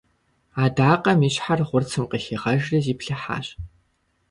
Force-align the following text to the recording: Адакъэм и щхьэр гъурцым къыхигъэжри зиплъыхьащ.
Адакъэм 0.63 1.19
и 1.27 1.29
щхьэр 1.35 1.59
гъурцым 1.67 2.03
къыхигъэжри 2.11 2.79
зиплъыхьащ. 2.85 3.47